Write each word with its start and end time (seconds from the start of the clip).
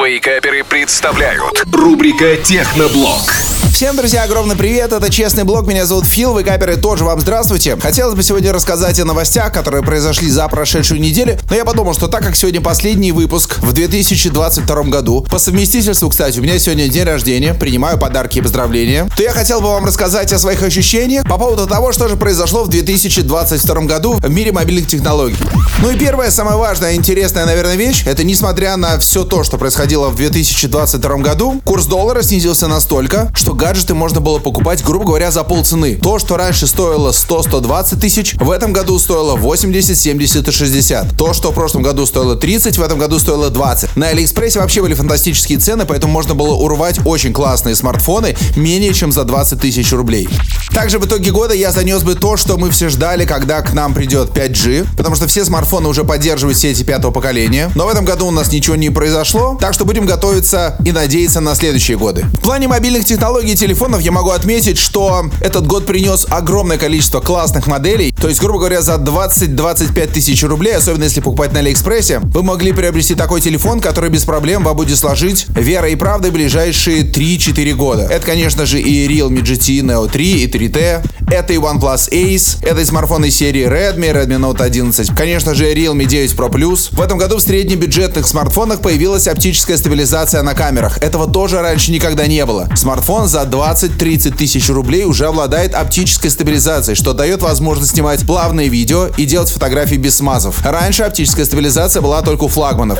Вейкаперы 0.00 0.64
представляют 0.64 1.64
рубрика 1.72 2.36
Техноблог. 2.36 3.41
Всем, 3.70 3.96
друзья, 3.96 4.24
огромный 4.24 4.56
привет, 4.56 4.92
это 4.92 5.10
Честный 5.10 5.44
блог, 5.44 5.66
меня 5.66 5.86
зовут 5.86 6.04
Фил, 6.04 6.32
вы 6.32 6.44
каперы 6.44 6.76
тоже 6.76 7.04
вам 7.04 7.20
здравствуйте. 7.20 7.76
Хотелось 7.76 8.14
бы 8.14 8.22
сегодня 8.22 8.52
рассказать 8.52 8.98
о 9.00 9.04
новостях, 9.04 9.52
которые 9.52 9.82
произошли 9.82 10.30
за 10.30 10.46
прошедшую 10.48 11.00
неделю, 11.00 11.38
но 11.50 11.56
я 11.56 11.64
подумал, 11.64 11.94
что 11.94 12.08
так 12.08 12.22
как 12.22 12.36
сегодня 12.36 12.60
последний 12.60 13.12
выпуск 13.12 13.58
в 13.60 13.72
2022 13.72 14.82
году, 14.84 15.26
по 15.30 15.38
совместительству, 15.38 16.08
кстати, 16.10 16.38
у 16.38 16.42
меня 16.42 16.58
сегодня 16.58 16.88
день 16.88 17.04
рождения, 17.04 17.54
принимаю 17.54 17.98
подарки 17.98 18.38
и 18.38 18.40
поздравления, 18.40 19.08
то 19.16 19.22
я 19.22 19.32
хотел 19.32 19.60
бы 19.60 19.68
вам 19.68 19.84
рассказать 19.84 20.32
о 20.32 20.38
своих 20.38 20.62
ощущениях 20.62 21.24
по 21.28 21.38
поводу 21.38 21.66
того, 21.66 21.92
что 21.92 22.08
же 22.08 22.16
произошло 22.16 22.64
в 22.64 22.68
2022 22.68 23.80
году 23.82 24.14
в 24.14 24.30
мире 24.30 24.52
мобильных 24.52 24.86
технологий. 24.86 25.36
Ну 25.80 25.90
и 25.90 25.98
первая, 25.98 26.30
самая 26.30 26.56
важная, 26.56 26.94
интересная, 26.94 27.46
наверное, 27.46 27.76
вещь, 27.76 28.04
это 28.06 28.22
несмотря 28.24 28.76
на 28.76 28.98
все 28.98 29.24
то, 29.24 29.44
что 29.44 29.58
происходило 29.58 30.08
в 30.08 30.16
2022 30.16 31.16
году, 31.16 31.60
курс 31.64 31.86
доллара 31.86 32.22
снизился 32.22 32.68
настолько, 32.68 33.32
что 33.34 33.51
гаджеты 33.52 33.94
можно 33.94 34.20
было 34.20 34.38
покупать, 34.38 34.82
грубо 34.84 35.04
говоря, 35.04 35.30
за 35.30 35.44
полцены. 35.44 35.96
То, 35.96 36.18
что 36.18 36.36
раньше 36.36 36.66
стоило 36.66 37.10
100-120 37.10 38.00
тысяч, 38.00 38.34
в 38.34 38.50
этом 38.50 38.72
году 38.72 38.98
стоило 38.98 39.36
80, 39.36 39.98
70 39.98 40.48
и 40.48 40.52
60. 40.52 41.16
То, 41.16 41.32
что 41.32 41.50
в 41.50 41.54
прошлом 41.54 41.82
году 41.82 42.06
стоило 42.06 42.36
30, 42.36 42.78
в 42.78 42.82
этом 42.82 42.98
году 42.98 43.18
стоило 43.18 43.50
20. 43.50 43.96
На 43.96 44.08
Алиэкспрессе 44.08 44.60
вообще 44.60 44.82
были 44.82 44.94
фантастические 44.94 45.58
цены, 45.58 45.84
поэтому 45.84 46.12
можно 46.12 46.34
было 46.34 46.54
урвать 46.54 47.00
очень 47.04 47.32
классные 47.32 47.74
смартфоны 47.74 48.36
менее 48.56 48.94
чем 48.94 49.12
за 49.12 49.24
20 49.24 49.60
тысяч 49.60 49.92
рублей. 49.92 50.28
Также 50.74 50.98
в 50.98 51.06
итоге 51.06 51.30
года 51.30 51.52
я 51.52 51.70
занес 51.70 52.02
бы 52.02 52.14
то, 52.14 52.38
что 52.38 52.56
мы 52.56 52.70
все 52.70 52.88
ждали, 52.88 53.26
когда 53.26 53.60
к 53.60 53.74
нам 53.74 53.92
придет 53.92 54.30
5G, 54.30 54.86
потому 54.96 55.16
что 55.16 55.26
все 55.26 55.44
смартфоны 55.44 55.88
уже 55.88 56.02
поддерживают 56.02 56.58
сети 56.58 56.82
пятого 56.82 57.10
поколения. 57.10 57.70
Но 57.74 57.86
в 57.86 57.88
этом 57.90 58.06
году 58.06 58.26
у 58.26 58.30
нас 58.30 58.50
ничего 58.50 58.74
не 58.74 58.88
произошло, 58.88 59.58
так 59.60 59.74
что 59.74 59.84
будем 59.84 60.06
готовиться 60.06 60.76
и 60.84 60.92
надеяться 60.92 61.40
на 61.40 61.54
следующие 61.54 61.98
годы. 61.98 62.24
В 62.32 62.40
плане 62.40 62.68
мобильных 62.68 63.04
технологий 63.04 63.52
и 63.52 63.54
телефонов 63.54 64.00
я 64.00 64.12
могу 64.12 64.30
отметить, 64.30 64.78
что 64.78 65.26
этот 65.40 65.66
год 65.66 65.84
принес 65.84 66.26
огромное 66.30 66.78
количество 66.78 67.20
классных 67.20 67.66
моделей. 67.66 68.14
То 68.18 68.28
есть, 68.28 68.40
грубо 68.40 68.60
говоря, 68.60 68.80
за 68.80 68.94
20-25 68.94 70.06
тысяч 70.12 70.42
рублей, 70.42 70.74
особенно 70.74 71.04
если 71.04 71.20
покупать 71.20 71.52
на 71.52 71.58
Алиэкспрессе, 71.58 72.20
вы 72.20 72.42
могли 72.42 72.72
приобрести 72.72 73.14
такой 73.14 73.42
телефон, 73.42 73.80
который 73.80 74.08
без 74.08 74.24
проблем 74.24 74.64
вам 74.64 74.76
будет 74.76 74.96
сложить 74.96 75.46
верой 75.48 75.92
и 75.92 75.96
правдой 75.96 76.30
ближайшие 76.30 77.02
3-4 77.02 77.72
года. 77.74 78.02
Это, 78.04 78.24
конечно 78.24 78.64
же, 78.64 78.80
и 78.80 79.06
Realme 79.06 79.42
GT 79.42 79.80
Neo 79.82 80.10
3 80.10 80.44
и 80.44 80.61
Spirité 80.62 80.98
это 81.32 81.54
и 81.54 81.56
OnePlus 81.56 82.10
Ace, 82.10 82.58
это 82.62 82.82
и 82.82 82.84
смартфоны 82.84 83.30
серии 83.30 83.64
Redmi, 83.64 84.12
Redmi 84.12 84.38
Note 84.38 84.62
11, 84.62 85.14
конечно 85.16 85.54
же, 85.54 85.72
Realme 85.72 86.04
9 86.04 86.34
Pro 86.34 86.50
Plus. 86.50 86.88
В 86.92 87.00
этом 87.00 87.16
году 87.16 87.38
в 87.38 87.40
среднебюджетных 87.40 88.26
смартфонах 88.26 88.82
появилась 88.82 89.26
оптическая 89.26 89.78
стабилизация 89.78 90.42
на 90.42 90.54
камерах. 90.54 90.98
Этого 90.98 91.26
тоже 91.30 91.62
раньше 91.62 91.90
никогда 91.90 92.26
не 92.26 92.44
было. 92.44 92.68
Смартфон 92.76 93.28
за 93.28 93.42
20-30 93.42 94.36
тысяч 94.36 94.68
рублей 94.68 95.04
уже 95.04 95.26
обладает 95.26 95.74
оптической 95.74 96.30
стабилизацией, 96.30 96.96
что 96.96 97.14
дает 97.14 97.40
возможность 97.40 97.92
снимать 97.92 98.26
плавные 98.26 98.68
видео 98.68 99.08
и 99.16 99.24
делать 99.24 99.48
фотографии 99.48 99.96
без 99.96 100.16
смазов. 100.16 100.64
Раньше 100.64 101.04
оптическая 101.04 101.46
стабилизация 101.46 102.02
была 102.02 102.20
только 102.20 102.44
у 102.44 102.48
флагманов. 102.48 102.98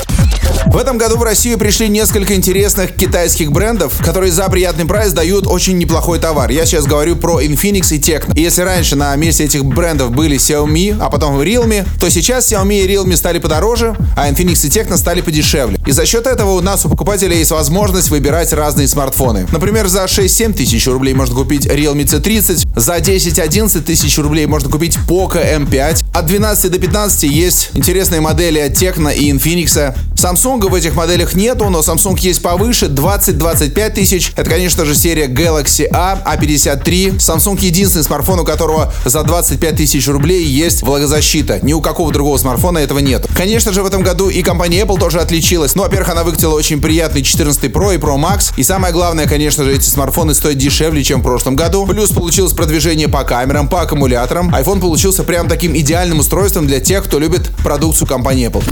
В 0.66 0.76
этом 0.76 0.96
году 0.96 1.18
в 1.18 1.22
Россию 1.22 1.58
пришли 1.58 1.88
несколько 1.88 2.34
интересных 2.34 2.94
китайских 2.94 3.52
брендов, 3.52 3.98
которые 4.02 4.32
за 4.32 4.48
приятный 4.48 4.86
прайс 4.86 5.12
дают 5.12 5.46
очень 5.46 5.76
неплохой 5.76 6.18
товар. 6.18 6.50
Я 6.50 6.64
сейчас 6.64 6.86
говорю 6.86 7.16
про 7.16 7.42
Infinix 7.42 7.94
и 7.94 7.98
Tecno. 8.22 8.34
И 8.34 8.42
если 8.42 8.62
раньше 8.62 8.96
на 8.96 9.14
месте 9.16 9.44
этих 9.44 9.64
брендов 9.64 10.10
были 10.10 10.36
Xiaomi, 10.36 10.96
а 11.00 11.10
потом 11.10 11.40
Realme, 11.40 11.86
то 12.00 12.10
сейчас 12.10 12.50
Xiaomi 12.50 12.84
и 12.84 12.88
Realme 12.88 13.16
стали 13.16 13.38
подороже, 13.38 13.96
а 14.16 14.30
Infinix 14.30 14.66
и 14.66 14.70
Tecno 14.70 14.96
стали 14.96 15.20
подешевле. 15.20 15.78
И 15.86 15.92
за 15.92 16.06
счет 16.06 16.26
этого 16.26 16.52
у 16.52 16.60
нас 16.60 16.84
у 16.84 16.88
покупателей 16.88 17.38
есть 17.38 17.50
возможность 17.50 18.10
выбирать 18.10 18.52
разные 18.52 18.88
смартфоны. 18.88 19.46
Например, 19.52 19.88
за 19.88 20.04
6-7 20.04 20.54
тысяч 20.54 20.86
рублей 20.86 21.14
можно 21.14 21.34
купить 21.34 21.66
Realme 21.66 22.04
C30, 22.04 22.68
за 22.76 22.96
10-11 22.96 23.82
тысяч 23.82 24.18
рублей 24.18 24.46
можно 24.46 24.70
купить 24.70 24.98
Poco 25.08 25.42
M5, 25.42 26.04
от 26.12 26.26
12 26.26 26.70
до 26.70 26.78
15 26.78 27.22
есть 27.24 27.70
интересные 27.74 28.20
модели 28.20 28.58
от 28.58 28.72
Tecno 28.72 29.14
и 29.14 29.30
Infinix. 29.30 29.94
Samsung 30.22 30.68
в 30.68 30.74
этих 30.76 30.94
моделях 30.94 31.34
нету, 31.34 31.68
но 31.68 31.80
Samsung 31.80 32.16
есть 32.20 32.42
повыше, 32.42 32.86
20-25 32.86 33.90
тысяч. 33.90 34.32
Это, 34.36 34.48
конечно 34.48 34.84
же, 34.84 34.94
серия 34.94 35.26
Galaxy 35.26 35.88
A, 35.92 36.16
A53. 36.24 37.16
Samsung 37.16 37.58
единственный 37.60 38.04
смартфон, 38.04 38.38
у 38.38 38.44
которого 38.44 38.92
за 39.04 39.24
25 39.24 39.76
тысяч 39.76 40.06
рублей 40.06 40.44
есть 40.44 40.82
влагозащита. 40.82 41.58
Ни 41.62 41.72
у 41.72 41.80
какого 41.80 42.12
другого 42.12 42.38
смартфона 42.38 42.78
этого 42.78 43.00
нет. 43.00 43.26
Конечно 43.36 43.72
же, 43.72 43.82
в 43.82 43.86
этом 43.86 44.02
году 44.02 44.28
и 44.28 44.42
компания 44.42 44.82
Apple 44.82 45.00
тоже 45.00 45.18
отличилась. 45.18 45.74
Ну, 45.74 45.82
во-первых, 45.82 46.10
она 46.10 46.22
выкатила 46.22 46.54
очень 46.54 46.80
приятный 46.80 47.22
14 47.24 47.64
Pro 47.64 47.92
и 47.92 47.98
Pro 47.98 48.16
Max. 48.16 48.52
И 48.56 48.62
самое 48.62 48.92
главное, 48.92 49.26
конечно 49.26 49.64
же, 49.64 49.74
эти 49.74 49.88
смартфоны 49.88 50.34
стоят 50.34 50.56
дешевле, 50.56 51.02
чем 51.02 51.18
в 51.18 51.24
прошлом 51.24 51.56
году. 51.56 51.84
Плюс 51.84 52.10
получилось 52.10 52.52
продвижение 52.52 53.08
по 53.08 53.24
камерам, 53.24 53.66
по 53.66 53.80
аккумуляторам. 53.80 54.54
iPhone 54.54 54.80
получился 54.80 55.24
прям 55.24 55.48
таким 55.48 55.76
идеальным 55.76 56.20
устройством 56.20 56.68
для 56.68 56.78
тех, 56.78 57.02
кто 57.02 57.18
любит 57.18 57.50
продукцию 57.64 58.06
компании 58.06 58.48
Apple. 58.48 58.62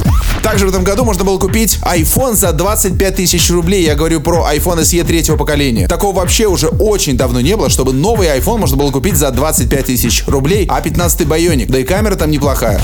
Также 0.45 0.65
в 0.65 0.69
этом 0.69 0.85
году 0.85 1.05
можно 1.05 1.25
было 1.25 1.40
купить 1.41 1.79
iPhone 1.83 2.35
за 2.35 2.53
25 2.53 3.17
тысяч 3.17 3.51
рублей. 3.51 3.83
Я 3.85 3.95
говорю 3.97 4.21
про 4.21 4.47
iPhone 4.55 4.83
SE 4.83 5.03
третьего 5.05 5.37
поколения. 5.37 5.89
Такого 5.89 6.15
вообще 6.15 6.47
уже 6.47 6.69
очень 6.69 7.17
давно 7.17 7.41
не 7.41 7.57
было, 7.57 7.71
чтобы 7.71 7.93
новый 7.93 8.29
iPhone 8.29 8.59
можно 8.59 8.77
было 8.77 8.91
купить 8.91 9.17
за 9.17 9.31
25 9.31 9.87
тысяч 9.87 10.25
рублей, 10.27 10.67
а 10.69 10.81
15 10.81 11.23
Bionic. 11.23 11.67
Да 11.69 11.79
и 11.79 11.85
камера 11.85 12.15
там 12.15 12.31
неплохая. 12.31 12.81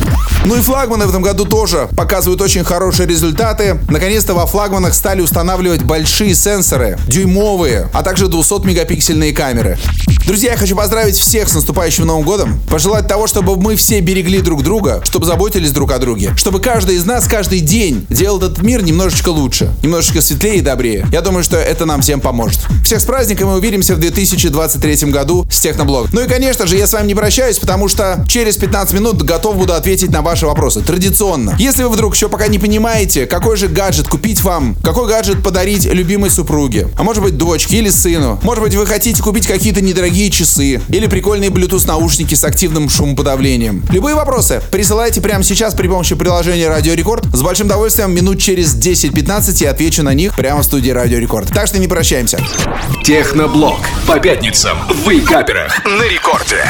Ну 0.47 0.57
и 0.57 0.61
флагманы 0.61 1.07
в 1.07 1.11
этом 1.11 1.23
году 1.23 1.45
тоже 1.45 1.89
показывают 1.97 2.41
очень 2.41 2.65
хорошие 2.65 3.07
результаты. 3.07 3.79
Наконец-то 3.89 4.35
во 4.35 4.47
флагманах 4.47 4.95
стали 4.95 5.21
устанавливать 5.21 5.83
большие 5.83 6.35
сенсоры, 6.35 6.99
дюймовые, 7.07 7.91
а 7.93 8.03
также 8.03 8.27
200-мегапиксельные 8.27 9.33
камеры. 9.33 9.79
Друзья, 10.27 10.53
я 10.53 10.57
хочу 10.57 10.75
поздравить 10.75 11.17
всех 11.17 11.49
с 11.49 11.55
наступающим 11.55 12.05
Новым 12.05 12.25
годом. 12.25 12.61
Пожелать 12.69 13.07
того, 13.07 13.29
чтобы 13.29 13.55
мы 13.57 13.77
все 13.77 14.01
берегли 14.01 14.41
друг 14.41 14.65
друга, 14.65 15.01
чтобы 15.05 15.25
заботились 15.25 15.71
друг 15.71 15.93
о 15.93 15.99
друге. 15.99 16.33
Чтобы 16.37 16.59
каждый 16.59 16.97
из 16.97 17.05
нас 17.05 17.27
каждый 17.29 17.61
день 17.61 18.05
делал 18.11 18.41
этот 18.47 18.63
мир 18.63 18.83
немножечко 18.83 19.31
лучше, 19.31 19.71
немножечко 19.83 20.21
светлее 20.21 20.57
и 20.57 20.61
добрее. 20.61 21.07
Я 21.13 21.21
думаю, 21.21 21.43
что 21.43 21.57
это 21.57 21.85
нам 21.85 22.01
всем 22.01 22.21
поможет. 22.21 22.61
Всех 22.85 23.01
с 23.01 23.05
праздником 23.05 23.51
и 23.51 23.55
увидимся 23.55 23.95
в 23.95 23.99
2023 23.99 25.11
году 25.11 25.47
с 25.51 25.61
Техноблог. 25.61 26.09
Ну 26.13 26.23
и, 26.23 26.29
конечно 26.29 26.67
же, 26.67 26.77
я 26.77 26.87
с 26.87 26.93
вами 26.93 27.09
не 27.09 27.15
прощаюсь, 27.15 27.59
потому 27.59 27.89
что 27.89 28.25
через 28.29 28.57
15 28.57 28.95
минут 28.95 29.23
готов 29.23 29.57
буду 29.57 29.75
ответить 29.75 30.11
на 30.11 30.23
ваши 30.23 30.47
вопросы. 30.47 30.81
Традиционно. 30.81 31.57
Если 31.59 31.83
вы 31.83 31.91
вдруг 31.91 32.15
еще 32.15 32.29
пока 32.29 32.47
не 32.47 32.59
понимаете, 32.59 33.27
какой 33.27 33.57
же 33.57 33.69
гаджет 33.69 34.09
купить 34.09 34.43
вам, 34.43 34.77
какой 34.83 35.09
гаджет 35.09 35.43
подарить 35.43 35.85
любимой 35.85 36.31
супруге, 36.31 36.89
а 36.97 37.03
может 37.03 37.23
быть 37.23 37.37
дочке 37.37 37.79
или 37.79 37.91
сыну, 37.91 38.39
может 38.43 38.63
быть 38.63 38.75
вы 38.75 38.87
хотите 38.87 39.23
купить 39.23 39.47
какие-то 39.47 39.81
недорогие 39.81 40.31
часы 40.31 40.81
или 40.89 41.07
прикольные 41.07 41.51
Bluetooth 41.51 41.87
наушники 41.87 42.35
с 42.35 42.45
активным 42.45 42.89
шумоподавлением. 42.89 43.85
Любые 43.91 44.15
вопросы 44.15 44.63
присылайте 44.71 45.21
прямо 45.21 45.43
сейчас 45.43 45.75
при 45.75 45.89
помощи 45.89 46.15
приложения 46.15 46.69
Радио 46.69 46.95
Рекорд. 46.95 47.25
С 47.33 47.43
большим 47.43 47.67
удовольствием 47.67 48.15
минут 48.27 48.41
через 48.41 48.75
10-15 48.77 49.63
я 49.63 49.71
отвечу 49.71 50.03
на 50.03 50.13
них 50.13 50.35
прямо 50.35 50.63
в 50.63 50.65
студии 50.65 50.91
Радио 50.91 51.19
Рекорд. 51.19 51.49
Так 51.53 51.69
что 51.69 51.79
не 51.79 51.87
прощаемся. 51.87 52.41
Техноблог. 53.05 53.79
По 54.05 54.19
пятницам 54.19 54.77
в 54.89 55.09
Вейкаперах 55.09 55.85
на 55.85 56.03
рекорде. 56.03 56.65